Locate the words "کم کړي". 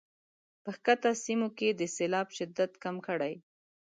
2.83-3.33